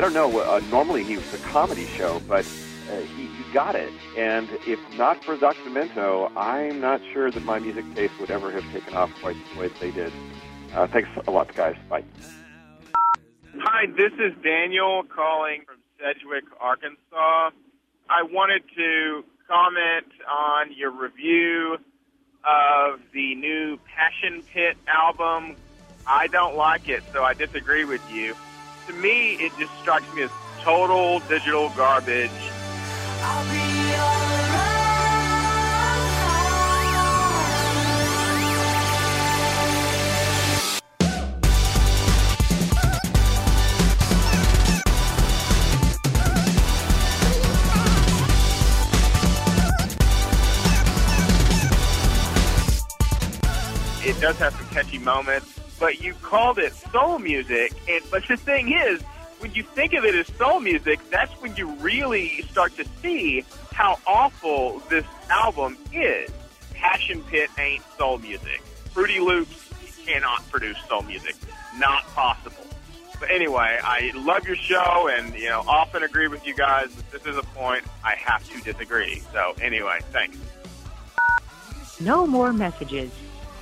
[0.00, 0.40] don't know.
[0.40, 2.44] Uh, normally he was a comedy show, but
[2.90, 3.92] uh, he, he got it.
[4.16, 5.60] And if not for Dr.
[5.68, 9.60] Demento, I'm not sure that my music taste would ever have taken off quite the
[9.60, 10.12] way that they did.
[10.74, 11.76] Uh, thanks a lot, guys.
[11.88, 12.04] Bye.
[13.60, 17.50] Hi, this is Daniel calling from Sedgwick, Arkansas.
[18.10, 21.78] I wanted to comment on your review
[22.44, 25.56] of the new Passion Pit album.
[26.06, 28.34] I don't like it, so I disagree with you.
[28.86, 30.30] To me, it just strikes me as
[30.62, 32.30] total digital garbage.
[54.06, 57.72] It does have some catchy moments, but you called it soul music.
[57.88, 59.02] And but the thing is,
[59.38, 63.44] when you think of it as soul music, that's when you really start to see
[63.72, 66.30] how awful this album is.
[66.72, 68.62] Passion Pit ain't soul music.
[68.92, 69.68] Fruity Loops
[70.06, 71.34] cannot produce soul music.
[71.78, 72.66] Not possible.
[73.18, 77.10] But anyway, I love your show and, you know, often agree with you guys, but
[77.10, 79.22] this is a point I have to disagree.
[79.32, 80.36] So anyway, thanks.
[82.00, 83.10] No more messages.